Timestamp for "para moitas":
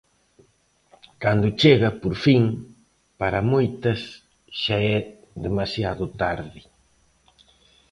3.19-3.99